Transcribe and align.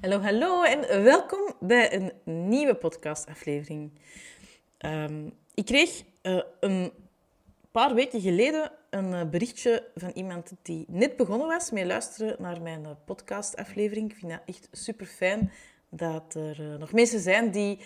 Hallo, 0.00 0.20
hallo 0.20 0.62
en 0.62 1.02
welkom 1.02 1.52
bij 1.60 1.94
een 1.94 2.12
nieuwe 2.48 2.74
podcastaflevering. 2.74 3.90
Um, 4.78 5.32
ik 5.54 5.64
kreeg 5.64 6.02
uh, 6.22 6.40
een 6.60 6.92
paar 7.70 7.94
weken 7.94 8.20
geleden 8.20 8.72
een 8.90 9.12
uh, 9.12 9.24
berichtje 9.24 9.84
van 9.94 10.10
iemand 10.14 10.52
die 10.62 10.84
net 10.88 11.16
begonnen 11.16 11.46
was 11.46 11.70
met 11.70 11.86
luisteren 11.86 12.36
naar 12.38 12.62
mijn 12.62 12.82
uh, 12.82 12.90
podcastaflevering. 13.04 14.10
Ik 14.10 14.16
vind 14.16 14.32
dat 14.32 14.40
echt 14.46 14.68
super 14.72 15.06
fijn 15.06 15.52
dat 15.88 16.34
er 16.34 16.78
nog 16.78 16.92
mensen 16.92 17.20
zijn 17.20 17.50
die 17.50 17.78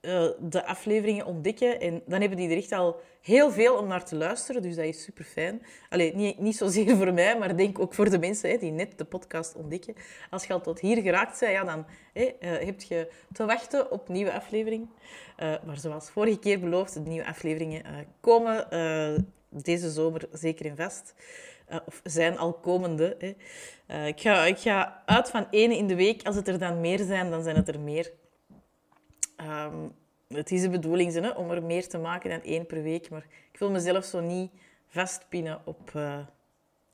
uh, 0.00 0.28
de 0.40 0.66
afleveringen 0.66 1.26
ontdekken. 1.26 1.80
En 1.80 2.02
dan 2.06 2.20
hebben 2.20 2.38
die 2.38 2.50
er 2.50 2.56
echt 2.56 2.72
al 2.72 3.00
heel 3.20 3.50
veel 3.50 3.76
om 3.76 3.86
naar 3.86 4.04
te 4.04 4.16
luisteren. 4.16 4.62
Dus 4.62 4.76
dat 4.76 4.84
is 4.84 5.02
super 5.02 5.24
fijn. 5.24 5.62
Allee, 5.88 6.14
niet, 6.14 6.38
niet 6.38 6.56
zozeer 6.56 6.96
voor 6.96 7.14
mij, 7.14 7.38
maar 7.38 7.56
denk 7.56 7.78
ook 7.78 7.94
voor 7.94 8.10
de 8.10 8.18
mensen 8.18 8.50
hè, 8.50 8.56
die 8.56 8.70
net 8.70 8.98
de 8.98 9.04
podcast 9.04 9.54
ontdekken. 9.54 9.94
Als 10.30 10.44
je 10.44 10.52
al 10.52 10.60
tot 10.60 10.80
hier 10.80 11.02
geraakt 11.02 11.40
bent, 11.40 11.52
ja, 11.52 11.64
dan 11.64 11.86
hè, 12.12 12.22
uh, 12.22 12.66
heb 12.66 12.80
je 12.80 13.10
te 13.32 13.44
wachten 13.44 13.90
op 13.90 14.08
nieuwe 14.08 14.32
afleveringen. 14.32 14.90
Uh, 15.42 15.54
maar 15.66 15.78
zoals 15.78 16.10
vorige 16.10 16.38
keer 16.38 16.60
beloofd, 16.60 16.94
de 16.94 17.00
nieuwe 17.00 17.26
afleveringen 17.26 17.82
komen 18.20 18.66
deze 19.48 19.90
zomer 19.90 20.28
zeker 20.32 20.66
in 20.66 20.76
vast. 20.76 21.14
of 21.86 22.00
zijn 22.04 22.38
al 22.38 22.52
komende. 22.52 23.16
Hè. 23.18 24.06
ik, 24.06 24.20
ga, 24.20 24.44
ik 24.44 24.58
ga 24.58 25.02
uit 25.06 25.30
van 25.30 25.46
één 25.50 25.70
in 25.70 25.86
de 25.86 25.94
week. 25.94 26.26
Als 26.26 26.36
het 26.36 26.48
er 26.48 26.58
dan 26.58 26.80
meer 26.80 26.98
zijn, 26.98 27.30
dan 27.30 27.42
zijn 27.42 27.56
het 27.56 27.68
er 27.68 27.80
meer. 27.80 28.12
Um, 29.42 29.92
het 30.28 30.50
is 30.50 30.60
de 30.60 30.70
bedoeling 30.70 31.12
hè, 31.12 31.30
om 31.30 31.50
er 31.50 31.62
meer 31.62 31.88
te 31.88 31.98
maken 31.98 32.30
dan 32.30 32.42
één 32.42 32.66
per 32.66 32.82
week, 32.82 33.10
maar 33.10 33.26
ik 33.52 33.58
wil 33.58 33.70
mezelf 33.70 34.04
zo 34.04 34.20
niet 34.20 34.50
vastpinnen 34.86 35.60
op, 35.64 35.90
uh, 35.96 36.18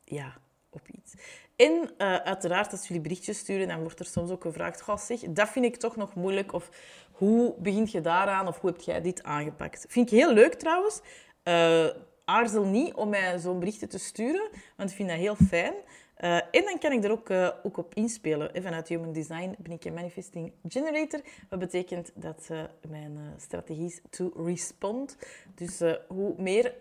ja, 0.04 0.36
op 0.70 0.88
iets. 0.88 1.14
En 1.56 1.72
uh, 1.72 2.16
uiteraard, 2.16 2.72
als 2.72 2.86
jullie 2.86 3.02
berichtjes 3.02 3.38
sturen, 3.38 3.68
dan 3.68 3.80
wordt 3.80 3.98
er 3.98 4.06
soms 4.06 4.30
ook 4.30 4.42
gevraagd: 4.42 4.80
Goh, 4.80 4.98
zeg, 4.98 5.20
dat 5.20 5.48
vind 5.48 5.64
ik 5.64 5.76
toch 5.76 5.96
nog 5.96 6.14
moeilijk. 6.14 6.52
Of 6.52 6.70
hoe 7.12 7.54
begint 7.58 7.90
je 7.90 8.00
daaraan? 8.00 8.48
Of 8.48 8.60
hoe 8.60 8.70
heb 8.70 8.80
jij 8.80 9.00
dit 9.00 9.22
aangepakt? 9.22 9.86
Vind 9.88 10.12
ik 10.12 10.18
heel 10.18 10.32
leuk 10.32 10.54
trouwens. 10.54 11.00
Uh, 11.44 11.86
aarzel 12.24 12.64
niet 12.64 12.94
om 12.94 13.08
mij 13.08 13.38
zo'n 13.38 13.58
berichten 13.58 13.88
te 13.88 13.98
sturen, 13.98 14.48
want 14.76 14.90
ik 14.90 14.96
vind 14.96 15.08
dat 15.08 15.18
heel 15.18 15.36
fijn. 15.48 15.74
Uh, 16.20 16.34
en 16.36 16.64
dan 16.64 16.78
kan 16.78 16.92
ik 16.92 17.04
er 17.04 17.10
ook, 17.10 17.28
uh, 17.28 17.48
ook 17.62 17.76
op 17.76 17.94
inspelen. 17.94 18.62
Vanuit 18.62 18.88
Human 18.88 19.12
Design 19.12 19.54
ben 19.58 19.72
ik 19.72 19.84
een 19.84 19.94
Manifesting 19.94 20.52
Generator. 20.68 21.20
Wat 21.48 21.58
betekent 21.58 22.12
dat 22.14 22.48
mijn 22.88 23.18
strategie 23.36 23.84
is 23.84 24.00
to 24.10 24.32
respond. 24.36 25.16
Dus 25.54 25.80
hoe 26.08 26.34
meer 26.38 26.74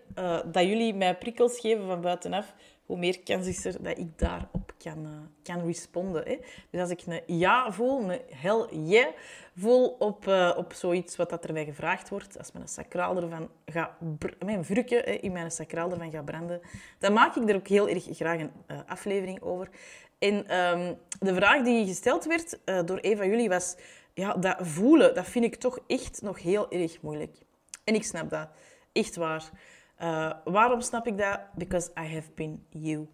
dat 0.50 0.62
jullie 0.62 0.94
mij 0.94 1.16
prikkels 1.16 1.60
geven 1.60 1.86
van 1.86 2.00
buitenaf, 2.00 2.54
hoe 2.86 2.98
meer 2.98 3.20
kans 3.22 3.46
is 3.46 3.64
er 3.64 3.82
dat 3.82 3.98
ik 3.98 4.18
daarop 4.18 4.74
kan, 4.78 5.30
kan 5.42 5.66
responden. 5.66 6.22
Hè? 6.24 6.38
Dus 6.70 6.80
als 6.80 6.90
ik 6.90 7.02
een 7.06 7.38
ja 7.38 7.72
voel, 7.72 8.10
een 8.10 8.20
hell 8.30 8.66
yeah 8.70 9.08
voel 9.56 9.88
op, 9.88 10.26
op 10.56 10.72
zoiets 10.72 11.16
wat 11.16 11.30
dat 11.30 11.44
er 11.44 11.52
mij 11.52 11.64
gevraagd 11.64 12.08
wordt, 12.08 12.38
als 12.38 12.52
mijn 12.52 12.68
sacraal 12.68 13.16
ervan 13.16 13.50
gaat 13.66 13.90
mijn 14.44 14.64
vrukken 14.64 15.22
in 15.22 15.32
mijn 15.32 15.50
sacraal 15.50 15.90
ervan 15.90 16.10
gaat 16.10 16.24
branden, 16.24 16.60
dan 16.98 17.12
maak 17.12 17.36
ik 17.36 17.48
er 17.48 17.56
ook 17.56 17.68
heel 17.68 17.88
erg 17.88 18.04
graag 18.10 18.40
een 18.40 18.52
aflevering 18.86 19.42
over. 19.42 19.68
En 20.18 20.34
um, 20.56 20.98
de 21.20 21.34
vraag 21.34 21.62
die 21.62 21.86
gesteld 21.86 22.24
werd 22.24 22.58
door 22.86 22.98
een 23.00 23.16
van 23.16 23.28
jullie 23.28 23.48
was... 23.48 23.76
Ja, 24.18 24.34
dat 24.34 24.56
voelen, 24.60 25.14
dat 25.14 25.26
vind 25.26 25.44
ik 25.44 25.54
toch 25.56 25.78
echt 25.86 26.22
nog 26.22 26.42
heel 26.42 26.70
erg 26.70 27.02
moeilijk. 27.02 27.36
En 27.84 27.94
ik 27.94 28.04
snap 28.04 28.30
dat. 28.30 28.48
Echt 28.92 29.16
waar. 29.16 29.50
Uh, 30.02 30.32
waarom 30.44 30.80
snap 30.80 31.06
ik 31.06 31.18
dat? 31.18 31.40
Because 31.54 31.90
I 31.98 32.14
have 32.14 32.30
been 32.34 32.64
you. 32.70 33.08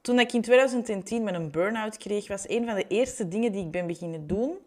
Toen 0.00 0.18
ik 0.18 0.32
in 0.32 0.42
2010 0.42 1.22
met 1.22 1.34
een 1.34 1.50
burn-out 1.50 1.96
kreeg, 1.96 2.28
was 2.28 2.48
een 2.48 2.64
van 2.64 2.74
de 2.74 2.86
eerste 2.88 3.28
dingen 3.28 3.52
die 3.52 3.64
ik 3.64 3.70
ben 3.70 3.86
beginnen 3.86 4.26
doen... 4.26 4.58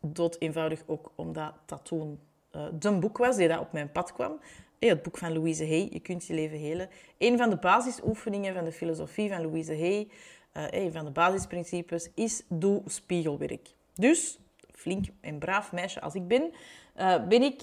Dood 0.00 0.36
eenvoudig 0.38 0.82
ook 0.86 1.12
omdat 1.14 1.52
dat 1.66 1.84
toen 1.84 2.20
uh, 2.56 2.62
de 2.72 2.92
boek 2.92 3.18
was 3.18 3.36
die 3.36 3.48
dat 3.48 3.60
op 3.60 3.72
mijn 3.72 3.92
pad 3.92 4.12
kwam. 4.12 4.40
Het 4.78 5.02
boek 5.02 5.18
van 5.18 5.32
Louise 5.32 5.66
Hay, 5.66 5.88
Je 5.90 6.00
kunt 6.00 6.26
je 6.26 6.34
leven 6.34 6.58
helen. 6.58 6.88
Een 7.18 7.38
van 7.38 7.50
de 7.50 7.56
basisoefeningen 7.56 8.54
van 8.54 8.64
de 8.64 8.72
filosofie 8.72 9.28
van 9.28 9.42
Louise 9.42 9.76
Hay, 9.78 10.08
een 10.52 10.92
van 10.92 11.04
de 11.04 11.10
basisprincipes, 11.10 12.10
is 12.14 12.42
doe 12.48 12.82
spiegelwerk. 12.86 13.68
Dus, 13.94 14.38
flink 14.72 15.06
en 15.20 15.38
braaf 15.38 15.72
meisje 15.72 16.00
als 16.00 16.14
ik 16.14 16.28
ben, 16.28 16.52
ben 17.28 17.42
ik 17.42 17.62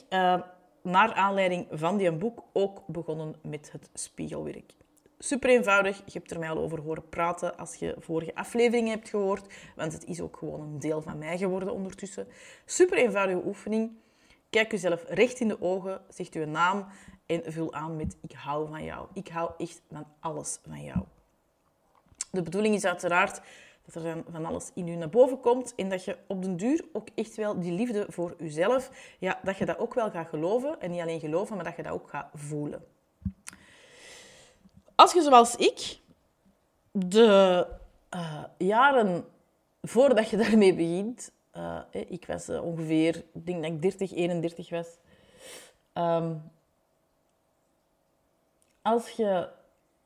naar 0.85 1.13
aanleiding 1.13 1.67
van 1.71 1.97
die 1.97 2.11
boek 2.11 2.43
ook 2.53 2.87
begonnen 2.87 3.35
met 3.41 3.71
het 3.71 3.89
spiegelwerk. 3.93 4.73
Super 5.19 5.49
eenvoudig, 5.49 5.97
je 5.97 6.17
hebt 6.19 6.31
er 6.31 6.39
mij 6.39 6.49
al 6.49 6.57
over 6.57 6.81
horen 6.81 7.09
praten 7.09 7.57
als 7.57 7.75
je 7.75 7.95
vorige 7.99 8.35
afleveringen 8.35 8.91
hebt 8.91 9.09
gehoord, 9.09 9.53
want 9.75 9.93
het 9.93 10.05
is 10.05 10.21
ook 10.21 10.37
gewoon 10.37 10.61
een 10.61 10.79
deel 10.79 11.01
van 11.01 11.17
mij 11.17 11.37
geworden 11.37 11.73
ondertussen. 11.73 12.27
Super 12.65 12.97
eenvoudige 12.97 13.45
oefening. 13.45 13.91
Kijk 14.49 14.71
jezelf 14.71 15.03
recht 15.07 15.39
in 15.39 15.47
de 15.47 15.61
ogen, 15.61 16.01
zeg 16.09 16.33
je 16.33 16.45
naam 16.45 16.85
en 17.25 17.41
vul 17.45 17.73
aan 17.73 17.95
met 17.95 18.17
ik 18.21 18.31
hou 18.31 18.67
van 18.69 18.83
jou. 18.83 19.07
Ik 19.13 19.27
hou 19.27 19.51
echt 19.57 19.81
van 19.91 20.07
alles 20.19 20.59
van 20.67 20.83
jou. 20.83 21.03
De 22.31 22.41
bedoeling 22.41 22.75
is 22.75 22.85
uiteraard 22.85 23.41
dat 23.85 24.03
er 24.03 24.23
van 24.29 24.45
alles 24.45 24.71
in 24.73 24.87
je 24.87 24.97
naar 24.97 25.09
boven 25.09 25.39
komt 25.39 25.75
en 25.75 25.89
dat 25.89 26.03
je 26.03 26.17
op 26.27 26.41
den 26.41 26.57
duur 26.57 26.85
ook 26.93 27.07
echt 27.15 27.35
wel 27.35 27.59
die 27.59 27.71
liefde 27.71 28.05
voor 28.09 28.35
jezelf, 28.37 29.15
ja, 29.19 29.39
dat 29.43 29.57
je 29.57 29.65
dat 29.65 29.77
ook 29.77 29.93
wel 29.93 30.11
gaat 30.11 30.27
geloven. 30.27 30.81
En 30.81 30.91
niet 30.91 31.01
alleen 31.01 31.19
geloven, 31.19 31.55
maar 31.55 31.65
dat 31.65 31.75
je 31.75 31.83
dat 31.83 31.91
ook 31.91 32.09
gaat 32.09 32.29
voelen. 32.33 32.85
Als 34.95 35.13
je 35.13 35.21
zoals 35.21 35.55
ik 35.55 35.99
de 36.91 37.67
uh, 38.15 38.43
jaren 38.57 39.25
voordat 39.81 40.29
je 40.29 40.37
daarmee 40.47 40.73
begint, 40.73 41.31
uh, 41.57 41.79
ik 41.91 42.25
was 42.25 42.49
uh, 42.49 42.63
ongeveer, 42.63 43.15
ik 43.33 43.45
denk 43.45 43.63
dat 43.63 43.71
ik 43.71 43.81
30, 43.81 44.13
31 44.13 44.69
was. 44.69 44.87
Um, 45.93 46.51
als 48.81 49.09
je 49.09 49.49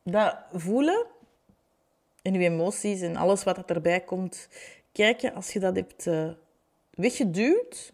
dat 0.04 0.38
voelen 0.52 1.06
en 2.22 2.34
je 2.34 2.40
emoties 2.40 3.02
en 3.02 3.16
alles 3.16 3.44
wat 3.44 3.56
dat 3.56 3.70
erbij 3.70 4.00
komt, 4.00 4.48
kijken 4.92 5.34
als 5.34 5.54
je 5.54 5.60
dat 5.60 5.76
hebt 5.76 6.06
uh, 6.06 6.30
weggeduwd, 6.90 7.92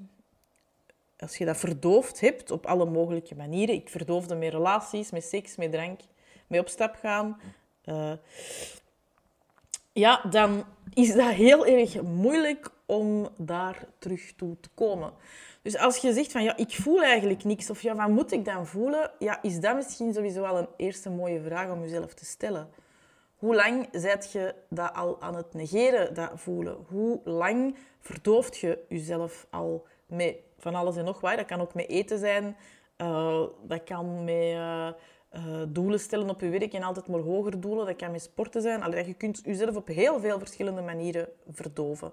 als 1.19 1.37
je 1.37 1.45
dat 1.45 1.57
verdoofd 1.57 2.19
hebt 2.19 2.51
op 2.51 2.65
alle 2.65 2.85
mogelijke 2.85 3.35
manieren. 3.35 3.75
Ik 3.75 3.89
verdoofde 3.89 4.35
met 4.35 4.51
relaties, 4.51 5.11
met 5.11 5.23
seks, 5.23 5.55
met 5.55 5.71
drank, 5.71 5.99
met 6.47 6.59
op 6.59 6.67
stap 6.67 6.95
gaan. 6.95 7.39
Uh, 7.85 8.13
ja, 9.91 10.21
dan 10.29 10.65
is 10.93 11.13
dat 11.13 11.31
heel 11.31 11.65
erg 11.65 12.01
moeilijk 12.01 12.69
om 12.85 13.29
daar 13.37 13.87
terug 13.99 14.33
toe 14.35 14.59
te 14.59 14.69
komen. 14.73 15.13
Dus 15.61 15.77
als 15.77 15.97
je 15.97 16.13
zegt 16.13 16.31
van 16.31 16.43
ja, 16.43 16.57
ik 16.57 16.71
voel 16.71 17.03
eigenlijk 17.03 17.43
niks, 17.43 17.69
of 17.69 17.81
ja, 17.81 17.95
wat 17.95 18.09
moet 18.09 18.31
ik 18.31 18.45
dan 18.45 18.67
voelen? 18.67 19.11
Ja, 19.19 19.41
is 19.41 19.59
dat 19.59 19.75
misschien 19.75 20.13
sowieso 20.13 20.43
al 20.43 20.57
een 20.57 20.67
eerste 20.77 21.09
mooie 21.09 21.41
vraag 21.41 21.71
om 21.71 21.81
jezelf 21.81 22.13
te 22.13 22.25
stellen. 22.25 22.69
Hoe 23.45 23.55
lang 23.55 23.87
zijt 23.91 24.31
je 24.31 24.55
dat 24.69 24.93
al 24.93 25.21
aan 25.21 25.35
het 25.35 25.53
negeren, 25.53 26.13
dat 26.13 26.31
voelen? 26.35 26.77
Hoe 26.87 27.19
lang 27.23 27.75
verdooft 27.99 28.57
je 28.57 28.79
jezelf 28.89 29.47
al 29.49 29.85
met 30.05 30.35
van 30.57 30.75
alles 30.75 30.95
en 30.95 31.05
nog 31.05 31.21
wat? 31.21 31.37
Dat 31.37 31.45
kan 31.45 31.61
ook 31.61 31.73
met 31.73 31.89
eten 31.89 32.19
zijn, 32.19 32.57
uh, 32.97 33.43
dat 33.63 33.83
kan 33.83 34.23
met 34.23 34.35
uh, 34.35 34.87
uh, 35.33 35.63
doelen 35.67 35.99
stellen 35.99 36.29
op 36.29 36.41
je 36.41 36.49
werk 36.49 36.73
en 36.73 36.83
altijd 36.83 37.07
maar 37.07 37.19
hoger 37.19 37.59
doelen, 37.59 37.85
dat 37.85 37.95
kan 37.95 38.11
met 38.11 38.21
sporten 38.21 38.61
zijn. 38.61 38.83
Allee, 38.83 39.07
je 39.07 39.13
kunt 39.13 39.41
jezelf 39.43 39.75
op 39.75 39.87
heel 39.87 40.19
veel 40.19 40.39
verschillende 40.39 40.81
manieren 40.81 41.27
verdoven. 41.51 42.11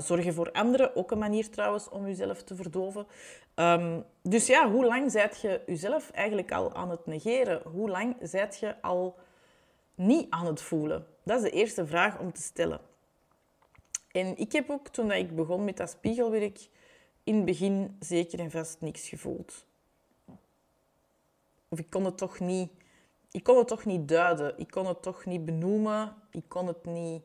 Zorgen 0.00 0.34
voor 0.34 0.52
anderen, 0.52 0.96
ook 0.96 1.10
een 1.10 1.18
manier 1.18 1.50
trouwens 1.50 1.88
om 1.88 2.06
jezelf 2.06 2.42
te 2.42 2.54
verdoven. 2.54 3.06
Um, 3.54 4.04
dus 4.22 4.46
ja, 4.46 4.70
hoe 4.70 4.84
lang 4.84 5.10
zijt 5.10 5.40
je 5.40 5.60
jezelf 5.66 6.10
eigenlijk 6.10 6.52
al 6.52 6.74
aan 6.74 6.90
het 6.90 7.06
negeren? 7.06 7.62
Hoe 7.72 7.90
lang 7.90 8.16
zijt 8.20 8.58
je 8.58 8.82
al 8.82 9.16
niet 9.94 10.30
aan 10.30 10.46
het 10.46 10.60
voelen? 10.60 11.06
Dat 11.22 11.36
is 11.36 11.50
de 11.50 11.56
eerste 11.56 11.86
vraag 11.86 12.18
om 12.18 12.32
te 12.32 12.42
stellen. 12.42 12.80
En 14.10 14.36
ik 14.36 14.52
heb 14.52 14.70
ook, 14.70 14.88
toen 14.88 15.12
ik 15.12 15.36
begon 15.36 15.64
met 15.64 15.76
dat 15.76 15.90
spiegelwerk, 15.90 16.68
in 17.24 17.36
het 17.36 17.44
begin 17.44 17.96
zeker 18.00 18.38
en 18.38 18.50
vast 18.50 18.80
niks 18.80 19.08
gevoeld. 19.08 19.64
Of 21.68 21.78
ik 21.78 21.90
kon 21.90 22.04
het 22.04 22.18
toch 22.18 22.40
niet... 22.40 22.70
Ik 23.30 23.42
kon 23.42 23.58
het 23.58 23.68
toch 23.68 23.84
niet 23.84 24.08
duiden. 24.08 24.58
Ik 24.58 24.70
kon 24.70 24.86
het 24.86 25.02
toch 25.02 25.24
niet 25.24 25.44
benoemen. 25.44 26.14
Ik 26.30 26.44
kon 26.48 26.66
het 26.66 26.84
niet 26.84 27.22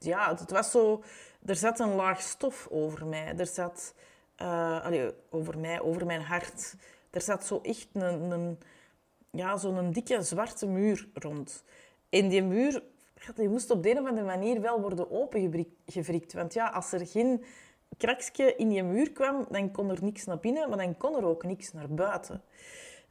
ja, 0.00 0.36
het 0.36 0.50
was 0.50 0.70
zo... 0.70 1.02
Er 1.46 1.56
zat 1.56 1.80
een 1.80 1.94
laag 1.94 2.20
stof 2.20 2.68
over 2.70 3.06
mij. 3.06 3.34
Er 3.36 3.46
zat... 3.46 3.94
Allee, 4.36 5.10
over 5.30 5.58
mij, 5.58 5.80
over 5.80 6.06
mijn 6.06 6.22
hart. 6.22 6.74
Er 7.10 7.20
zat 7.20 7.46
zo 7.46 7.60
echt 7.62 7.88
een, 7.92 8.30
een, 8.30 8.58
ja, 9.30 9.56
zo'n 9.56 9.92
dikke 9.92 10.22
zwarte 10.22 10.66
muur 10.66 11.08
rond. 11.14 11.64
En 12.08 12.28
die 12.28 12.42
muur 12.42 12.82
die 13.34 13.48
moest 13.48 13.70
op 13.70 13.82
de 13.82 13.90
een 13.90 14.00
of 14.00 14.08
andere 14.08 14.26
manier 14.26 14.60
wel 14.60 14.80
worden 14.80 15.10
opengevrikt. 15.10 16.32
Want 16.32 16.54
ja, 16.54 16.68
als 16.68 16.92
er 16.92 17.06
geen 17.06 17.44
kraksje 17.96 18.56
in 18.56 18.68
die 18.68 18.82
muur 18.82 19.12
kwam, 19.12 19.46
dan 19.50 19.70
kon 19.70 19.90
er 19.90 19.98
niks 20.02 20.24
naar 20.24 20.38
binnen, 20.38 20.68
maar 20.68 20.78
dan 20.78 20.96
kon 20.96 21.16
er 21.16 21.24
ook 21.24 21.44
niks 21.44 21.72
naar 21.72 21.88
buiten. 21.88 22.42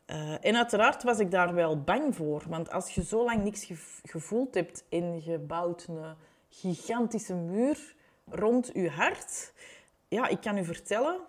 Uh, 0.08 0.46
en 0.46 0.56
uiteraard 0.56 1.04
was 1.04 1.20
ik 1.20 1.32
daar 1.32 1.54
wel 1.54 1.82
bang 1.82 2.16
voor. 2.16 2.44
Want 2.48 2.72
als 2.72 2.90
je 2.90 3.04
zo 3.04 3.24
lang 3.24 3.44
niks 3.44 3.72
gevoeld 4.04 4.54
hebt 4.54 4.84
en 4.90 5.24
je 5.24 5.40
bouwt 5.40 5.86
een 5.90 6.16
gigantische 6.50 7.36
muur 7.36 7.96
rond 8.30 8.72
uw 8.72 8.88
hart. 8.88 9.54
Ja, 10.08 10.28
ik 10.28 10.42
kan 10.42 10.58
u 10.58 10.66
vertellen, 10.66 11.20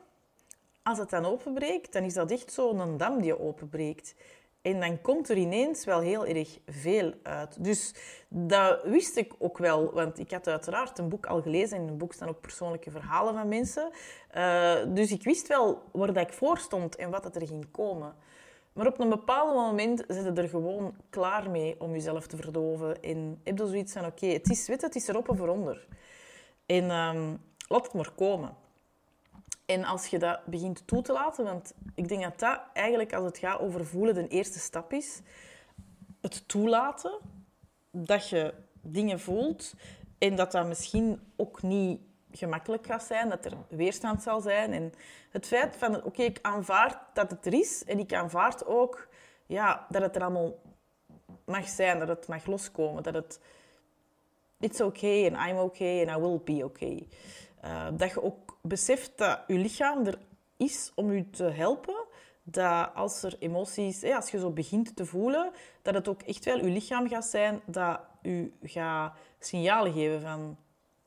als 0.82 0.98
het 0.98 1.10
dan 1.10 1.24
openbreekt, 1.24 1.92
dan 1.92 2.02
is 2.02 2.14
dat 2.14 2.30
echt 2.30 2.52
zo'n 2.52 2.96
dam 2.96 3.20
die 3.20 3.38
openbreekt. 3.38 4.14
En 4.62 4.80
dan 4.80 5.00
komt 5.00 5.28
er 5.28 5.36
ineens 5.36 5.84
wel 5.84 6.00
heel 6.00 6.26
erg 6.26 6.58
veel 6.66 7.12
uit. 7.22 7.64
Dus 7.64 7.94
dat 8.28 8.82
wist 8.82 9.16
ik 9.16 9.32
ook 9.38 9.58
wel, 9.58 9.92
want 9.92 10.18
ik 10.18 10.30
had 10.30 10.46
uiteraard 10.46 10.98
een 10.98 11.08
boek 11.08 11.26
al 11.26 11.42
gelezen. 11.42 11.76
En 11.76 11.82
in 11.82 11.88
een 11.88 11.98
boek 11.98 12.12
staan 12.12 12.28
ook 12.28 12.40
persoonlijke 12.40 12.90
verhalen 12.90 13.34
van 13.34 13.48
mensen. 13.48 13.90
Uh, 14.36 14.74
dus 14.88 15.12
ik 15.12 15.22
wist 15.22 15.46
wel 15.46 15.82
waar 15.92 16.12
dat 16.12 16.22
ik 16.22 16.32
voor 16.32 16.58
stond 16.58 16.96
en 16.96 17.10
wat 17.10 17.36
er 17.36 17.46
ging 17.46 17.70
komen. 17.70 18.14
Maar 18.72 18.86
op 18.86 19.00
een 19.00 19.08
bepaald 19.08 19.54
moment 19.54 20.04
zit 20.08 20.24
je 20.24 20.32
er 20.32 20.48
gewoon 20.48 20.96
klaar 21.10 21.50
mee 21.50 21.80
om 21.80 21.92
jezelf 21.92 22.26
te 22.26 22.36
verdoven. 22.36 23.02
En 23.02 23.40
heb 23.44 23.58
je 23.58 23.66
zoiets 23.66 23.92
van, 23.92 24.06
oké, 24.06 24.26
het 24.26 24.50
is 24.50 24.68
wit, 24.68 24.82
het 24.82 24.94
is 24.94 25.08
erop 25.08 25.28
of 25.28 25.40
eronder. 25.40 25.86
En 26.66 26.90
um, 26.90 27.40
laat 27.68 27.84
het 27.84 27.92
maar 27.92 28.12
komen. 28.16 28.56
En 29.70 29.84
als 29.84 30.06
je 30.06 30.18
dat 30.18 30.44
begint 30.44 30.86
toe 30.86 31.02
te 31.02 31.12
laten, 31.12 31.44
want 31.44 31.74
ik 31.94 32.08
denk 32.08 32.22
dat 32.22 32.38
dat 32.38 32.60
eigenlijk 32.72 33.12
als 33.12 33.24
het 33.24 33.38
gaat 33.38 33.60
over 33.60 33.86
voelen 33.86 34.14
de 34.14 34.28
eerste 34.28 34.58
stap 34.58 34.92
is. 34.92 35.20
Het 36.20 36.48
toelaten 36.48 37.18
dat 37.90 38.28
je 38.28 38.54
dingen 38.80 39.20
voelt 39.20 39.74
en 40.18 40.36
dat 40.36 40.52
dat 40.52 40.66
misschien 40.66 41.20
ook 41.36 41.62
niet 41.62 42.00
gemakkelijk 42.32 42.86
gaat 42.86 43.02
zijn, 43.02 43.28
dat 43.28 43.44
er 43.44 43.52
weerstand 43.68 44.22
zal 44.22 44.40
zijn. 44.40 44.72
En 44.72 44.92
het 45.30 45.46
feit 45.46 45.76
van, 45.76 46.04
oké, 46.04 46.22
ik 46.22 46.38
aanvaard 46.42 46.98
dat 47.12 47.30
het 47.30 47.46
er 47.46 47.54
is 47.54 47.84
en 47.84 47.98
ik 47.98 48.12
aanvaard 48.12 48.66
ook 48.66 49.08
ja, 49.46 49.86
dat 49.88 50.02
het 50.02 50.16
er 50.16 50.22
allemaal 50.22 50.58
mag 51.44 51.68
zijn, 51.68 51.98
dat 51.98 52.08
het 52.08 52.28
mag 52.28 52.46
loskomen, 52.46 53.02
dat 53.02 53.14
het 53.14 53.40
it's 54.60 54.80
okay 54.80 55.26
and 55.26 55.36
I'm 55.48 55.58
okay 55.58 56.00
and 56.00 56.10
I 56.10 56.20
will 56.20 56.40
be 56.44 56.64
okay. 56.64 57.08
Uh, 57.64 57.86
dat 57.92 58.10
je 58.10 58.22
ook 58.22 58.58
beseft 58.62 59.12
dat 59.16 59.40
je 59.46 59.54
lichaam 59.54 60.06
er 60.06 60.18
is 60.56 60.92
om 60.94 61.12
je 61.12 61.30
te 61.30 61.44
helpen. 61.44 62.04
Dat 62.42 62.90
als 62.94 63.22
er 63.22 63.36
emoties, 63.38 64.04
als 64.04 64.30
je 64.30 64.38
zo 64.38 64.50
begint 64.50 64.96
te 64.96 65.06
voelen, 65.06 65.50
dat 65.82 65.94
het 65.94 66.08
ook 66.08 66.22
echt 66.22 66.44
wel 66.44 66.56
je 66.56 66.70
lichaam 66.70 67.08
gaat 67.08 67.24
zijn 67.24 67.60
dat 67.66 68.00
u 68.22 68.52
gaat 68.62 69.16
signalen 69.38 69.92
geven 69.92 70.20
van 70.20 70.56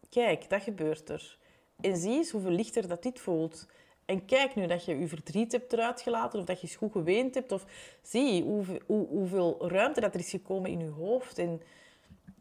kijk, 0.09 0.49
dat 0.49 0.61
gebeurt 0.61 1.09
er. 1.09 1.37
En 1.79 1.97
zie 1.97 2.11
eens 2.11 2.31
hoeveel 2.31 2.51
lichter 2.51 2.87
dat 2.87 3.03
dit 3.03 3.19
voelt. 3.19 3.67
En 4.05 4.25
kijk 4.25 4.55
nu 4.55 4.67
dat 4.67 4.85
je 4.85 4.99
je 4.99 5.07
verdriet 5.07 5.51
hebt 5.51 5.73
eruit 5.73 6.01
gelaten 6.01 6.39
of 6.39 6.45
dat 6.45 6.61
je 6.61 6.67
eens 6.67 6.75
goed 6.75 6.91
geweend 6.91 7.35
hebt. 7.35 7.51
Of 7.51 7.65
zie 8.01 8.43
hoeveel, 8.43 8.79
hoe, 8.85 9.07
hoeveel 9.07 9.69
ruimte 9.69 10.01
dat 10.01 10.13
er 10.13 10.19
is 10.19 10.29
gekomen 10.29 10.71
in 10.71 10.79
je 10.79 10.89
hoofd. 10.89 11.37
En 11.37 11.61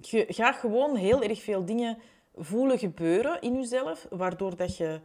je 0.01 0.25
gaat 0.29 0.57
gewoon 0.57 0.97
heel 0.97 1.23
erg 1.23 1.43
veel 1.43 1.65
dingen 1.65 1.99
voelen 2.35 2.79
gebeuren 2.79 3.41
in 3.41 3.55
jezelf, 3.55 4.07
waardoor 4.11 4.57
dat 4.57 4.77
je 4.77 5.01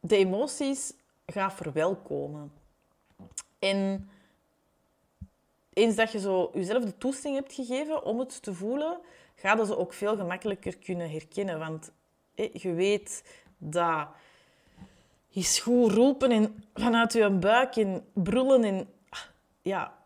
de 0.00 0.16
emoties 0.16 0.92
gaat 1.26 1.54
verwelkomen. 1.54 2.52
En 3.58 4.10
eens 5.72 5.94
dat 5.94 6.12
je 6.12 6.20
zo 6.20 6.50
jezelf 6.54 6.84
de 6.84 6.98
toestemming 6.98 7.42
hebt 7.42 7.54
gegeven 7.54 8.04
om 8.04 8.18
het 8.18 8.42
te 8.42 8.54
voelen, 8.54 8.98
ga 9.34 9.56
je 9.56 9.66
ze 9.66 9.76
ook 9.76 9.92
veel 9.92 10.16
gemakkelijker 10.16 10.78
kunnen 10.78 11.10
herkennen. 11.10 11.58
Want 11.58 11.92
je 12.52 12.72
weet 12.72 13.24
dat 13.58 14.08
is 15.28 15.58
goed 15.58 15.92
roepen 15.92 16.30
en 16.30 16.64
vanuit 16.74 17.12
je 17.12 17.30
buik 17.30 17.76
en 17.76 18.06
brullen 18.12 18.64
en 18.64 18.88
ja, 19.62 19.98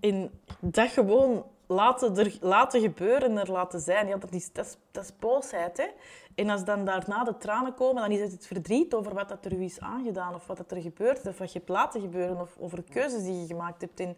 en 0.00 0.40
dat 0.60 0.90
gewoon 0.90 1.44
laten, 1.70 2.16
er, 2.16 2.38
laten 2.40 2.80
gebeuren 2.80 3.30
en 3.30 3.38
er 3.38 3.52
laten 3.52 3.80
zijn. 3.80 4.08
Ja, 4.08 4.16
dat, 4.16 4.32
is, 4.32 4.52
dat, 4.52 4.66
is, 4.66 4.76
dat 4.90 5.04
is 5.04 5.18
boosheid. 5.18 5.76
Hè? 5.76 5.86
En 6.34 6.50
als 6.50 6.64
dan 6.64 6.84
daarna 6.84 7.24
de 7.24 7.36
tranen 7.36 7.74
komen, 7.74 8.02
dan 8.02 8.10
is 8.10 8.20
het 8.20 8.32
het 8.32 8.46
verdriet 8.46 8.94
over 8.94 9.14
wat 9.14 9.28
dat 9.28 9.44
er 9.44 9.52
u 9.52 9.62
is 9.62 9.80
aangedaan 9.80 10.34
of 10.34 10.46
wat 10.46 10.56
dat 10.56 10.70
er 10.70 10.80
gebeurt 10.80 11.26
of 11.26 11.38
wat 11.38 11.52
je 11.52 11.58
hebt 11.58 11.70
laten 11.70 12.00
gebeuren 12.00 12.40
of 12.40 12.56
over 12.58 12.82
keuzes 12.82 13.22
die 13.22 13.40
je 13.40 13.46
gemaakt 13.46 13.80
hebt. 13.80 14.00
En, 14.00 14.16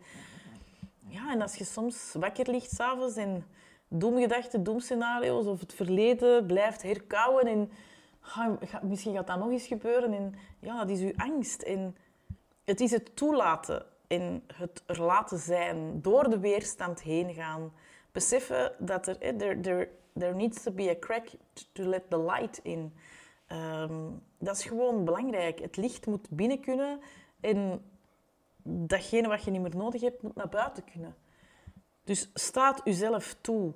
ja, 1.08 1.32
en 1.32 1.42
als 1.42 1.54
je 1.54 1.64
soms 1.64 2.12
wakker 2.18 2.50
ligt 2.50 2.74
s'avonds 2.74 3.16
en 3.16 3.44
doemgedachten, 3.88 4.62
doemscenario's 4.62 5.46
of 5.46 5.60
het 5.60 5.74
verleden 5.74 6.46
blijft 6.46 6.82
herkauwen 6.82 7.46
en 7.46 7.70
misschien 8.82 9.14
gaat 9.14 9.26
dat 9.26 9.38
nog 9.38 9.50
eens 9.50 9.66
gebeuren 9.66 10.12
en 10.12 10.34
ja, 10.60 10.78
dat 10.78 10.88
is 10.88 11.00
uw 11.00 11.12
angst. 11.16 11.62
En 11.62 11.96
het 12.64 12.80
is 12.80 12.90
het 12.90 13.16
toelaten 13.16 13.86
in 14.12 14.44
het 14.54 14.82
er 14.86 15.02
laten 15.02 15.38
zijn, 15.38 16.02
door 16.02 16.30
de 16.30 16.38
weerstand 16.38 17.02
heen 17.02 17.34
gaan. 17.34 17.72
Beseffen 18.12 18.72
dat 18.78 19.06
er, 19.06 19.18
there, 19.18 19.60
there, 19.60 19.90
there 20.18 20.34
needs 20.34 20.62
to 20.62 20.72
be 20.72 20.90
a 20.90 20.98
crack 20.98 21.28
to 21.72 21.82
let 21.82 22.10
the 22.10 22.18
light 22.18 22.60
in. 22.62 22.92
Ehm, 23.46 24.10
dat 24.38 24.56
is 24.56 24.64
gewoon 24.64 25.04
belangrijk. 25.04 25.60
Het 25.60 25.76
licht 25.76 26.06
moet 26.06 26.30
binnen 26.30 26.60
kunnen 26.60 27.00
en 27.40 27.84
datgene 28.62 29.28
wat 29.28 29.44
je 29.44 29.50
niet 29.50 29.60
meer 29.60 29.76
nodig 29.76 30.00
hebt, 30.00 30.22
moet 30.22 30.34
naar 30.34 30.48
buiten 30.48 30.84
kunnen. 30.84 31.16
Dus 32.04 32.30
staat 32.34 32.80
uzelf 32.84 33.36
toe 33.40 33.72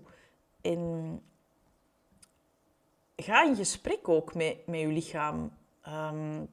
en 0.60 1.22
ga 3.16 3.44
in 3.44 3.56
gesprek 3.56 4.08
ook 4.08 4.34
met, 4.34 4.66
met 4.66 4.80
je 4.80 4.86
lichaam. 4.86 5.52
Ehm, 5.82 6.44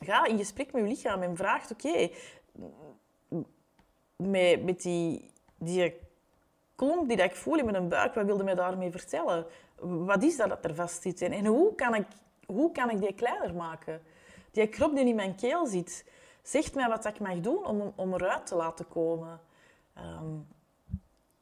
ga 0.00 0.26
in 0.26 0.38
gesprek 0.38 0.72
met 0.72 0.82
je 0.82 0.88
lichaam 0.88 1.22
en 1.22 1.36
vraag: 1.36 1.70
oké, 1.70 2.10
met, 4.16 4.64
met 4.64 4.82
die, 4.82 5.30
die 5.58 5.94
klomp 6.74 7.08
die 7.08 7.16
dat 7.16 7.30
ik 7.30 7.36
voel 7.36 7.58
in 7.58 7.64
mijn 7.64 7.88
buik, 7.88 8.14
wat 8.14 8.24
wilde 8.24 8.44
mij 8.44 8.54
daarmee 8.54 8.90
vertellen? 8.90 9.46
Wat 9.80 10.22
is 10.22 10.36
dat 10.36 10.48
dat 10.48 10.64
er 10.64 10.74
vast 10.74 11.02
zit? 11.02 11.22
En, 11.22 11.46
hoe, 11.46 11.74
kan 11.74 11.94
ik, 11.94 12.06
hoe 12.46 12.72
kan 12.72 12.90
ik 12.90 13.00
die 13.00 13.14
kleiner 13.14 13.54
maken? 13.54 14.02
Die 14.50 14.68
krop 14.68 14.94
die 14.94 15.06
in 15.06 15.14
mijn 15.14 15.34
keel 15.34 15.66
zit, 15.66 16.04
zegt 16.42 16.74
mij 16.74 16.88
wat 16.88 17.04
ik 17.04 17.20
mag 17.20 17.40
doen 17.40 17.66
om, 17.66 17.92
om 17.96 18.14
eruit 18.14 18.46
te 18.46 18.54
laten 18.54 18.88
komen. 18.88 19.40
Ehm, 19.94 20.36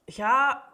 ga 0.06 0.64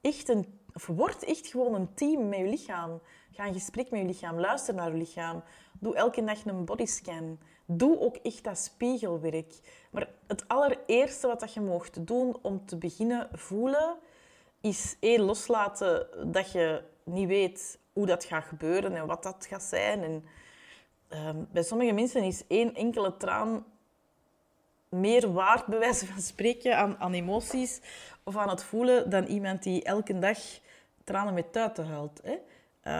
echt 0.00 0.28
een, 0.28 0.60
of 0.74 0.86
word 0.86 1.24
echt 1.24 1.46
gewoon 1.46 1.74
een 1.74 1.94
team 1.94 2.28
met 2.28 2.38
je 2.38 2.44
lichaam. 2.44 3.00
Ga 3.32 3.44
in 3.44 3.52
gesprek 3.52 3.90
met 3.90 4.00
je 4.00 4.06
lichaam. 4.06 4.40
Luister 4.40 4.74
naar 4.74 4.90
je 4.90 4.96
lichaam. 4.96 5.42
Doe 5.72 5.94
elke 5.94 6.24
dag 6.24 6.44
een 6.44 6.64
bodyscan. 6.64 7.38
Doe 7.66 8.00
ook 8.00 8.16
echt 8.16 8.44
dat 8.44 8.58
spiegelwerk. 8.58 9.54
Maar 9.90 10.08
het 10.26 10.48
allereerste 10.48 11.26
wat 11.26 11.54
je 11.54 11.60
mocht 11.60 12.06
doen 12.06 12.36
om 12.42 12.66
te 12.66 12.76
beginnen 12.76 13.28
voelen, 13.32 13.96
is 14.60 14.96
één, 15.00 15.20
loslaten 15.20 16.06
dat 16.32 16.52
je 16.52 16.82
niet 17.04 17.28
weet 17.28 17.78
hoe 17.92 18.06
dat 18.06 18.24
gaat 18.24 18.44
gebeuren 18.44 18.96
en 18.96 19.06
wat 19.06 19.22
dat 19.22 19.46
gaat 19.48 19.62
zijn. 19.62 20.02
En, 20.02 20.24
ehm, 21.08 21.44
bij 21.52 21.62
sommige 21.62 21.92
mensen 21.92 22.22
is 22.22 22.46
één 22.46 22.74
enkele 22.74 23.16
traan 23.16 23.64
meer 24.88 25.32
waard, 25.32 25.66
bij 25.66 25.78
wijze 25.78 26.06
van 26.06 26.20
spreken, 26.20 26.98
aan, 26.98 27.12
emoties 27.12 27.80
of 28.22 28.36
aan 28.36 28.48
het 28.48 28.62
voelen 28.62 29.10
dan 29.10 29.24
iemand 29.24 29.62
die 29.62 29.82
elke 29.82 30.18
dag 30.18 30.38
tranen 31.04 31.34
met 31.34 31.52
tuiten 31.52 31.86
huilt. 31.86 32.20
Hè? 32.22 32.38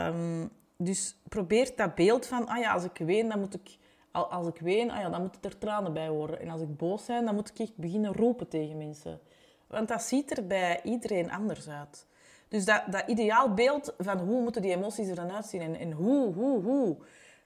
Um, 0.08 0.50
dus 0.76 1.16
probeer 1.28 1.72
dat 1.76 1.94
beeld 1.94 2.26
van, 2.26 2.46
ah 2.46 2.58
ja, 2.58 2.72
als 2.72 2.84
ik 2.84 2.96
ween, 2.98 3.28
dan 3.28 3.40
moet 3.40 3.54
ik 3.54 3.76
als 4.22 4.46
ik 4.46 4.58
ween, 4.58 4.90
ah 4.90 5.00
ja, 5.00 5.08
dan 5.08 5.20
moeten 5.20 5.42
er 5.42 5.58
tranen 5.58 5.92
bij 5.92 6.08
horen. 6.08 6.40
En 6.40 6.48
als 6.48 6.60
ik 6.60 6.76
boos 6.76 7.06
ben, 7.06 7.24
dan 7.24 7.34
moet 7.34 7.48
ik 7.48 7.58
echt 7.58 7.76
beginnen 7.76 8.12
roepen 8.12 8.48
tegen 8.48 8.76
mensen. 8.76 9.20
Want 9.66 9.88
dat 9.88 10.02
ziet 10.02 10.36
er 10.36 10.46
bij 10.46 10.80
iedereen 10.82 11.30
anders 11.30 11.68
uit. 11.68 12.06
Dus 12.48 12.64
dat, 12.64 12.82
dat 12.90 13.02
ideaalbeeld 13.06 13.94
van 13.98 14.18
hoe 14.18 14.42
moeten 14.42 14.62
die 14.62 14.74
emoties 14.74 15.08
er 15.08 15.14
dan 15.14 15.30
uitzien 15.30 15.60
en, 15.60 15.76
en 15.76 15.92
hoe, 15.92 16.34
hoe, 16.34 16.62
hoe, 16.62 16.96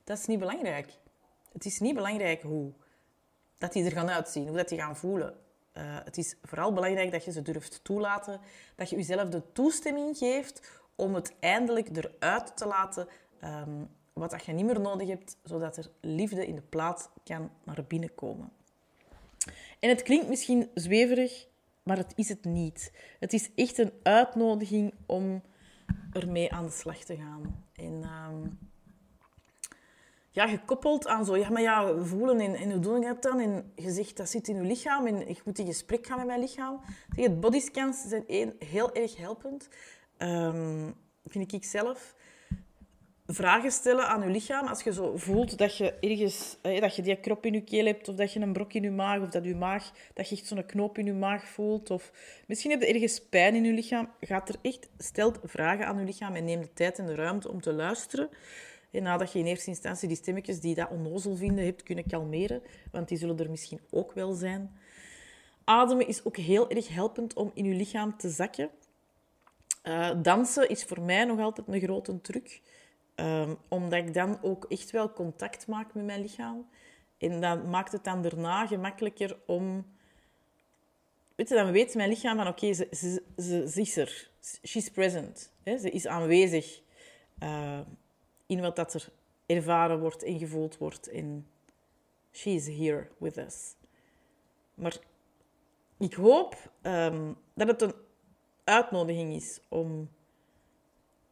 dat 0.05 0.19
is 0.19 0.27
niet 0.27 0.39
belangrijk. 0.39 0.91
Het 1.53 1.65
is 1.65 1.79
niet 1.79 1.95
belangrijk 1.95 2.43
hoe. 2.43 2.73
Dat 3.59 3.73
die 3.73 3.85
er 3.85 3.93
gaan 3.93 4.11
uitzien, 4.11 4.49
hoe 4.49 4.57
dat 4.57 4.69
die 4.69 4.79
gaan 4.79 4.97
voelen. 4.97 5.35
Uh, 5.75 5.83
het 6.05 6.17
is 6.19 6.37
vooral 6.43 6.73
belangrijk 6.73 7.13
dat 7.13 7.25
je 7.25 7.33
ze 7.33 7.43
durft 7.43 7.85
toelaten, 7.85 8.41
dat 8.77 8.91
je 8.91 8.97
jezelf 8.97 9.29
de 9.29 9.53
toestemming 9.53 10.17
geeft 10.17 10.83
om 10.95 11.15
het 11.15 11.35
eindelijk 11.41 11.89
eruit 11.97 12.57
te 12.57 12.67
laten 12.67 13.09
um, 13.45 13.89
wat 14.21 14.31
dat 14.31 14.45
je 14.45 14.53
niet 14.53 14.65
meer 14.65 14.81
nodig 14.81 15.09
hebt, 15.09 15.37
zodat 15.45 15.77
er 15.77 15.91
liefde 16.01 16.47
in 16.47 16.55
de 16.55 16.63
plaats 16.63 17.09
kan 17.25 17.51
naar 17.65 17.85
binnen 17.89 18.15
komen. 18.15 18.53
En 19.79 19.89
het 19.89 20.03
klinkt 20.03 20.29
misschien 20.29 20.71
zweverig, 20.75 21.47
maar 21.83 21.97
het 21.97 22.13
is 22.17 22.29
het 22.29 22.45
niet. 22.45 22.93
Het 23.19 23.33
is 23.33 23.51
echt 23.55 23.79
een 23.79 23.93
uitnodiging 24.03 24.95
om 25.07 25.43
ermee 26.13 26.53
aan 26.53 26.65
de 26.65 26.73
slag 26.73 26.97
te 26.97 27.17
gaan. 27.17 27.65
En 27.73 28.03
ehm, 28.03 28.49
ja, 30.31 30.47
gekoppeld 30.47 31.07
aan 31.07 31.25
zo, 31.25 31.37
ja, 31.37 31.51
maar 31.51 31.63
ja, 31.63 32.03
voelen 32.03 32.41
en, 32.41 32.55
en 32.55 32.71
hoe 32.71 32.81
doe 32.81 32.97
ik 32.97 33.03
dat 33.03 33.23
dan? 33.23 33.41
En 33.41 33.73
je 33.75 33.91
zegt, 33.91 34.17
dat 34.17 34.29
zit 34.29 34.49
in 34.49 34.57
je 34.57 34.63
lichaam 34.63 35.07
en 35.07 35.29
ik 35.29 35.45
moet 35.45 35.59
in 35.59 35.67
gesprek 35.67 36.07
gaan 36.07 36.19
met 36.19 36.27
mijn 36.27 36.41
lichaam. 36.41 36.81
Het 37.15 37.41
bodyscans 37.41 38.03
zijn 38.09 38.25
één, 38.27 38.55
heel 38.59 38.95
erg 38.95 39.17
helpend, 39.17 39.69
um, 40.19 40.95
vind 41.25 41.53
ik 41.53 41.65
zelf 41.65 42.15
vragen 43.35 43.71
stellen 43.71 44.09
aan 44.09 44.23
je 44.23 44.29
lichaam. 44.29 44.67
Als 44.67 44.83
je 44.83 44.93
zo 44.93 45.17
voelt 45.17 45.59
dat 45.59 45.77
je 45.77 45.93
ergens 45.93 46.57
eh, 46.63 46.81
dat 46.81 46.97
je 46.97 47.03
die 47.03 47.21
krop 47.21 47.47
in 47.47 47.53
je 47.53 47.65
keel 47.65 47.85
hebt, 47.85 48.09
of 48.09 48.15
dat 48.15 48.33
je 48.33 48.41
een 48.41 48.53
brok 48.53 48.73
in 48.73 48.83
je 48.83 48.91
maag, 48.91 49.21
of 49.21 49.29
dat 49.29 49.45
je 49.45 49.55
maag, 49.55 49.91
dat 50.15 50.29
je 50.29 50.37
echt 50.37 50.47
zo'n 50.47 50.67
knoop 50.67 50.99
in 50.99 51.07
je 51.07 51.13
maag 51.13 51.45
voelt, 51.45 51.91
of 51.91 52.13
misschien 52.47 52.71
heb 52.71 52.81
je 52.81 52.87
ergens 52.87 53.21
pijn 53.21 53.55
in 53.55 53.65
je 53.65 53.73
lichaam, 53.73 54.09
gaat 54.21 54.49
er 54.49 54.55
echt 54.63 54.89
stelt 54.99 55.39
vragen 55.45 55.87
aan 55.87 55.99
je 55.99 56.05
lichaam 56.05 56.35
en 56.35 56.45
neem 56.45 56.61
de 56.61 56.73
tijd 56.73 56.99
en 56.99 57.07
de 57.07 57.15
ruimte 57.15 57.51
om 57.51 57.61
te 57.61 57.73
luisteren. 57.73 58.29
En 58.91 59.03
nadat 59.03 59.33
je 59.33 59.39
in 59.39 59.47
eerste 59.47 59.71
instantie 59.71 60.09
die 60.09 60.17
stemmetjes 60.17 60.61
die 60.61 60.75
dat 60.75 60.91
onnozel 60.91 61.37
vinden 61.37 61.65
hebt 61.65 61.83
kunnen 61.83 62.07
kalmeren, 62.07 62.63
want 62.93 63.09
die 63.09 63.19
zullen 63.19 63.39
er 63.39 63.51
misschien 63.51 63.81
ook 63.91 64.13
wel 64.13 64.33
zijn. 64.33 64.79
Ademen 65.65 66.07
is 66.07 66.25
ook 66.25 66.37
heel 66.37 66.71
erg 66.71 66.89
helpend 66.89 67.35
om 67.35 67.51
in 67.55 67.65
je 67.65 67.75
lichaam 67.75 68.17
te 68.17 68.29
zakken. 68.29 68.71
Uh, 69.85 70.11
dansen 70.23 70.69
is 70.69 70.85
voor 70.85 71.01
mij 71.01 71.25
nog 71.25 71.41
altijd 71.41 71.69
een 71.69 71.81
grote 71.81 72.21
truc. 72.21 72.61
Um, 73.21 73.59
omdat 73.69 73.99
ik 73.99 74.15
dan 74.15 74.39
ook 74.43 74.65
echt 74.65 74.91
wel 74.91 75.13
contact 75.13 75.67
maak 75.67 75.95
met 75.95 76.05
mijn 76.05 76.21
lichaam. 76.21 76.69
En 77.19 77.41
dan 77.41 77.71
maakt 77.71 77.93
het 77.93 78.05
dan 78.05 78.23
daarna 78.23 78.67
gemakkelijker 78.67 79.39
om... 79.47 79.87
Weet 81.35 81.49
je, 81.49 81.55
dan 81.55 81.73
weet 81.73 81.95
mijn 81.95 82.09
lichaam 82.09 82.37
van 82.37 82.47
oké, 82.47 82.73
ze, 82.73 82.89
ze, 82.91 83.23
ze, 83.69 83.81
is 83.81 83.97
er. 83.97 84.31
She's 84.67 84.91
present. 84.91 85.53
Hè? 85.63 85.79
Ze 85.79 85.91
is 85.91 86.07
aanwezig 86.07 86.81
uh, 87.43 87.81
in 88.47 88.61
wat 88.61 88.77
dat 88.77 88.95
er 88.95 89.13
ervaren 89.47 90.01
wordt 90.01 90.23
en 90.23 90.39
gevoeld 90.39 90.79
wordt. 90.79 91.09
En 91.09 91.47
she 92.33 92.51
is 92.51 92.67
here 92.67 93.09
with 93.19 93.37
us. 93.37 93.75
Maar 94.75 94.97
ik 95.99 96.15
hoop 96.15 96.73
um, 96.83 97.37
dat 97.55 97.69
het 97.69 97.83
een 97.83 97.95
uitnodiging 98.65 99.35
is 99.35 99.61
om 99.69 100.11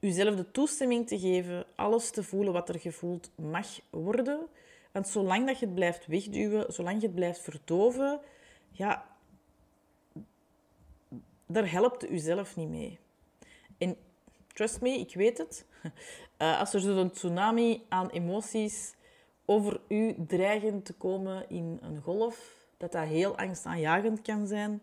jezelf 0.00 0.34
de 0.34 0.50
toestemming 0.50 1.06
te 1.06 1.18
geven, 1.18 1.66
alles 1.74 2.10
te 2.10 2.22
voelen 2.22 2.52
wat 2.52 2.68
er 2.68 2.78
gevoeld 2.78 3.30
mag 3.34 3.80
worden. 3.90 4.48
Want 4.92 5.08
zolang 5.08 5.46
dat 5.46 5.58
je 5.58 5.66
het 5.66 5.74
blijft 5.74 6.06
wegduwen, 6.06 6.72
zolang 6.72 7.00
je 7.00 7.06
het 7.06 7.14
blijft 7.14 7.40
verdoven, 7.40 8.20
ja, 8.70 9.16
daar 11.46 11.70
helpt 11.70 12.02
je 12.02 12.08
jezelf 12.08 12.56
niet 12.56 12.68
mee. 12.68 12.98
En 13.78 13.96
trust 14.52 14.80
me, 14.80 14.90
ik 14.90 15.14
weet 15.14 15.38
het. 15.38 15.66
Uh, 16.38 16.58
als 16.60 16.74
er 16.74 16.80
zo'n 16.80 17.10
tsunami 17.10 17.82
aan 17.88 18.10
emoties 18.10 18.94
over 19.44 19.80
u 19.88 20.14
dreigen 20.26 20.82
te 20.82 20.92
komen 20.92 21.50
in 21.50 21.78
een 21.82 22.00
golf, 22.00 22.66
dat 22.76 22.92
dat 22.92 23.06
heel 23.06 23.36
angstaanjagend 23.36 24.22
kan 24.22 24.46
zijn. 24.46 24.80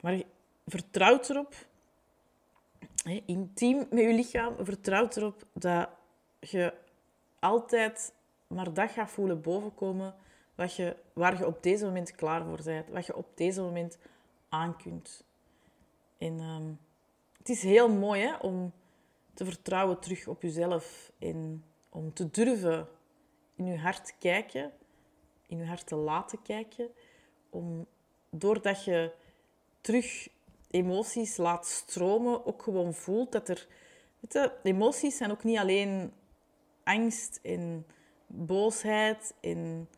Maar 0.00 0.22
vertrouw 0.66 1.20
erop 1.28 1.54
intiem 3.26 3.86
met 3.90 4.04
je 4.04 4.12
lichaam, 4.12 4.54
vertrouwt 4.60 5.16
erop 5.16 5.44
dat 5.52 5.88
je 6.40 6.74
altijd 7.38 8.14
maar 8.46 8.72
dat 8.72 8.90
gaat 8.90 9.10
voelen 9.10 9.40
bovenkomen 9.40 10.14
wat 10.54 10.74
je, 10.74 10.96
waar 11.12 11.38
je 11.38 11.46
op 11.46 11.62
deze 11.62 11.84
moment 11.84 12.14
klaar 12.14 12.44
voor 12.44 12.60
bent, 12.64 12.88
wat 12.88 13.06
je 13.06 13.16
op 13.16 13.26
deze 13.34 13.60
moment 13.60 13.98
aan 14.48 14.76
kunt. 14.76 15.24
En 16.18 16.38
ehm, 16.38 16.72
het 17.38 17.48
is 17.48 17.62
heel 17.62 17.88
mooi 17.88 18.20
hè, 18.22 18.36
om 18.36 18.72
te 19.34 19.44
vertrouwen 19.44 20.00
terug 20.00 20.26
op 20.26 20.42
jezelf 20.42 21.12
en 21.18 21.64
om 21.88 22.12
te 22.12 22.30
durven 22.30 22.88
in 23.54 23.66
je 23.66 23.78
hart 23.78 24.14
kijken, 24.18 24.72
in 25.46 25.58
je 25.58 25.66
hart 25.66 25.86
te 25.86 25.96
laten 25.96 26.42
kijken, 26.42 26.88
om 27.50 27.86
doordat 28.30 28.84
je 28.84 29.12
terug 29.80 30.28
emoties 30.76 31.36
laat 31.36 31.66
stromen, 31.66 32.46
ook 32.46 32.62
gewoon 32.62 32.94
voelt 32.94 33.32
dat 33.32 33.48
er... 33.48 33.66
Weet 34.20 34.32
je, 34.32 34.52
emoties 34.62 35.16
zijn 35.16 35.30
ook 35.30 35.44
niet 35.44 35.58
alleen 35.58 36.12
angst 36.84 37.38
en 37.42 37.86
boosheid 38.26 39.34
en 39.40 39.88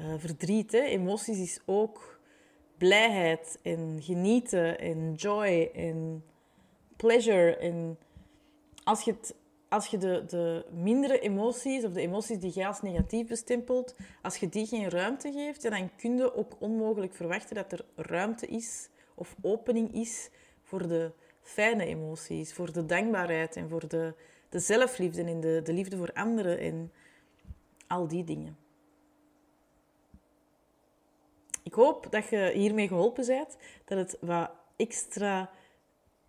uh, 0.00 0.14
verdriet. 0.18 0.72
Hè. 0.72 0.80
Emoties 0.80 1.38
is 1.38 1.60
ook 1.66 2.20
blijheid 2.78 3.58
en 3.62 3.98
genieten 4.00 4.78
en 4.78 5.14
joy 5.14 5.70
en 5.74 6.24
pleasure. 6.96 7.56
En 7.56 7.98
als 8.84 9.02
je, 9.02 9.12
het, 9.12 9.34
als 9.68 9.86
je 9.86 9.98
de, 9.98 10.24
de 10.26 10.66
mindere 10.70 11.20
emoties, 11.20 11.84
of 11.84 11.92
de 11.92 12.00
emoties 12.00 12.38
die 12.38 12.50
jij 12.50 12.66
als 12.66 12.82
negatief 12.82 13.26
bestempelt, 13.26 13.94
als 14.22 14.36
je 14.36 14.48
die 14.48 14.66
geen 14.66 14.90
ruimte 14.90 15.32
geeft, 15.32 15.62
dan 15.62 15.90
kun 15.96 16.16
je 16.16 16.34
ook 16.34 16.56
onmogelijk 16.58 17.14
verwachten 17.14 17.54
dat 17.54 17.72
er 17.72 17.84
ruimte 17.96 18.46
is 18.46 18.88
of 19.22 19.36
opening 19.40 19.94
is 19.94 20.30
voor 20.62 20.88
de 20.88 21.12
fijne 21.42 21.84
emoties, 21.84 22.52
voor 22.52 22.72
de 22.72 22.86
dankbaarheid 22.86 23.56
en 23.56 23.68
voor 23.68 23.88
de, 23.88 24.14
de 24.48 24.58
zelfliefde 24.58 25.24
en 25.24 25.40
de, 25.40 25.60
de 25.64 25.72
liefde 25.72 25.96
voor 25.96 26.12
anderen 26.12 26.58
en 26.58 26.92
al 27.86 28.08
die 28.08 28.24
dingen. 28.24 28.56
Ik 31.62 31.74
hoop 31.74 32.06
dat 32.10 32.28
je 32.28 32.50
hiermee 32.54 32.88
geholpen 32.88 33.26
bent, 33.26 33.56
dat 33.84 33.98
het 33.98 34.16
wat 34.20 34.50
extra 34.76 35.50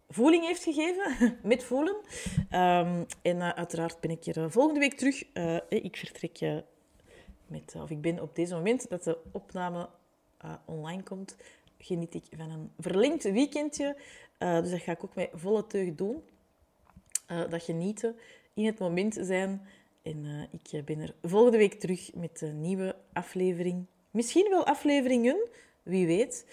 voeling 0.10 0.46
heeft 0.46 0.64
gegeven 0.64 1.38
met 1.52 1.64
voelen. 1.64 1.96
Um, 1.96 3.06
en 3.22 3.38
uh, 3.38 3.50
uiteraard 3.50 4.00
ben 4.00 4.12
ik 4.12 4.26
er 4.26 4.52
volgende 4.52 4.80
week 4.80 4.94
terug. 4.94 5.24
Uh, 5.34 5.58
ik 5.70 5.98
vertrek 5.98 6.64
met, 7.48 7.76
of 7.76 7.90
ik 7.90 8.02
ben 8.02 8.20
op 8.20 8.36
deze 8.36 8.54
moment 8.54 8.90
dat 8.90 9.04
de 9.04 9.18
opname 9.32 9.90
online 10.66 11.04
komt, 11.04 11.36
geniet 11.86 12.14
ik 12.14 12.24
van 12.38 12.52
een 12.52 12.72
verlengd 12.80 13.24
weekendje. 13.24 13.96
Uh, 14.40 14.60
dus 14.60 14.72
dat 14.72 14.82
ga 14.82 14.92
ik 14.92 15.04
ook 15.04 15.16
met 15.16 15.30
volle 15.34 15.68
teug 15.68 15.96
doen. 15.96 16.24
Uh, 17.32 17.50
dat 17.50 17.64
genieten, 17.64 18.16
in 18.54 18.66
het 18.66 18.80
moment 18.80 19.18
zijn. 19.22 19.62
En 20.02 20.26
uh, 20.26 20.42
ik 20.52 20.86
ben 20.86 21.00
er 21.00 21.16
volgende 21.22 21.58
week 21.58 21.74
terug 21.74 22.14
met 22.14 22.42
een 22.42 22.62
nieuwe 22.62 22.96
aflevering. 23.14 23.86
Misschien 24.12 24.50
wel 24.50 24.66
afleveringen, 24.66 25.38
wie 25.84 26.06
weet. 26.06 26.46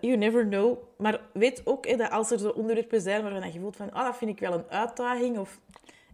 you 0.00 0.16
never 0.16 0.46
know. 0.46 0.78
Maar 0.98 1.20
weet 1.32 1.66
ook 1.66 1.98
dat 1.98 2.10
als 2.10 2.30
er 2.30 2.38
zo 2.38 2.48
onderwerpen 2.48 3.00
zijn 3.00 3.22
waarvan 3.22 3.52
je 3.52 3.60
voelt 3.60 3.76
van... 3.76 3.92
Ah, 3.92 4.04
dat 4.04 4.16
vind 4.16 4.30
ik 4.30 4.38
wel 4.38 4.52
een 4.52 4.70
uitdaging. 4.70 5.38
Of 5.38 5.60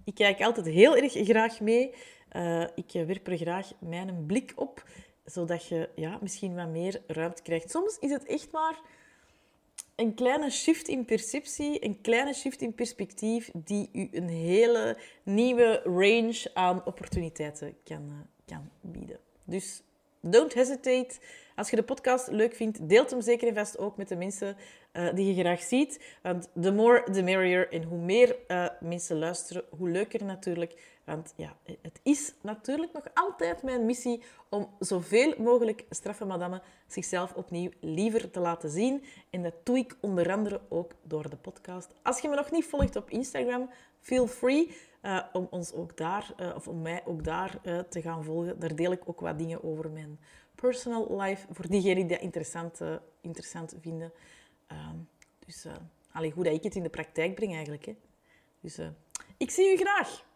ik 0.04 0.14
kijk 0.14 0.40
altijd 0.40 0.66
heel 0.66 0.96
erg 0.96 1.12
graag 1.12 1.60
mee. 1.60 1.94
ik 2.74 2.92
werp 3.06 3.26
er 3.26 3.36
graag 3.36 3.72
mijn 3.78 4.26
blik 4.26 4.52
op 4.56 4.84
zodat 5.30 5.66
je 5.66 5.88
ja, 5.94 6.18
misschien 6.20 6.54
wat 6.54 6.68
meer 6.68 7.00
ruimte 7.06 7.42
krijgt. 7.42 7.70
Soms 7.70 7.98
is 7.98 8.10
het 8.10 8.24
echt 8.24 8.52
maar 8.52 8.80
een 9.96 10.14
kleine 10.14 10.50
shift 10.50 10.88
in 10.88 11.04
perceptie, 11.04 11.84
een 11.84 12.00
kleine 12.00 12.34
shift 12.34 12.62
in 12.62 12.74
perspectief, 12.74 13.50
die 13.54 13.88
u 13.92 14.08
een 14.12 14.28
hele 14.28 14.96
nieuwe 15.22 15.80
range 15.84 16.50
aan 16.54 16.84
opportuniteiten 16.84 17.76
kan, 17.84 18.08
eh, 18.08 18.54
kan 18.56 18.70
bieden. 18.80 19.18
Dus 19.44 19.82
don't 20.20 20.54
hesitate. 20.54 21.16
Als 21.56 21.70
je 21.70 21.76
de 21.76 21.82
podcast 21.82 22.30
leuk 22.30 22.54
vindt, 22.54 22.88
deelt 22.88 23.10
hem 23.10 23.20
zeker 23.20 23.48
en 23.48 23.54
vast 23.54 23.78
ook 23.78 23.96
met 23.96 24.08
de 24.08 24.16
mensen 24.16 24.56
uh, 24.92 25.14
die 25.14 25.34
je 25.34 25.40
graag 25.40 25.62
ziet. 25.62 26.00
Want 26.22 26.48
the 26.60 26.72
more, 26.72 27.10
the 27.10 27.22
merrier. 27.22 27.72
En 27.72 27.82
hoe 27.82 27.98
meer 27.98 28.36
uh, 28.48 28.68
mensen 28.80 29.18
luisteren, 29.18 29.64
hoe 29.70 29.88
leuker 29.88 30.24
natuurlijk. 30.24 30.97
Want 31.08 31.32
ja, 31.36 31.56
het 31.82 32.00
is 32.02 32.34
natuurlijk 32.42 32.92
nog 32.92 33.04
altijd 33.14 33.62
mijn 33.62 33.86
missie 33.86 34.22
om 34.48 34.68
zoveel 34.78 35.34
mogelijk 35.38 35.84
straffe 35.90 36.24
madammen 36.24 36.62
zichzelf 36.86 37.34
opnieuw 37.34 37.70
liever 37.80 38.30
te 38.30 38.40
laten 38.40 38.70
zien. 38.70 39.04
En 39.30 39.42
dat 39.42 39.54
doe 39.62 39.78
ik 39.78 39.96
onder 40.00 40.32
andere 40.32 40.60
ook 40.68 40.92
door 41.02 41.30
de 41.30 41.36
podcast. 41.36 41.94
Als 42.02 42.20
je 42.20 42.28
me 42.28 42.34
nog 42.34 42.50
niet 42.50 42.64
volgt 42.64 42.96
op 42.96 43.10
Instagram, 43.10 43.70
feel 44.00 44.26
free 44.26 44.76
uh, 45.02 45.24
om 45.32 45.46
ons 45.50 45.72
ook 45.72 45.96
daar, 45.96 46.32
uh, 46.40 46.54
of 46.54 46.68
om 46.68 46.82
mij 46.82 47.02
ook 47.04 47.24
daar 47.24 47.58
uh, 47.62 47.78
te 47.78 48.02
gaan 48.02 48.24
volgen. 48.24 48.60
Daar 48.60 48.74
deel 48.74 48.92
ik 48.92 49.02
ook 49.04 49.20
wat 49.20 49.38
dingen 49.38 49.64
over 49.64 49.90
mijn 49.90 50.18
personal 50.54 51.20
life, 51.20 51.46
voor 51.50 51.68
diegenen 51.68 51.96
die 51.96 52.06
dat 52.06 52.20
interessant, 52.20 52.80
interessant 53.20 53.74
vinden. 53.80 54.12
Ehm, 54.66 54.96
dus 55.46 55.66
allee, 56.12 56.30
hoe 56.30 56.44
dat 56.44 56.54
ik 56.54 56.62
het 56.62 56.74
in 56.74 56.82
de 56.82 56.88
praktijk 56.88 57.34
breng 57.34 57.52
eigenlijk. 57.54 57.84
Hè. 57.84 57.96
Dus 58.60 58.78
ik 59.36 59.50
zie 59.50 59.72
u 59.72 59.76
graag. 59.76 60.26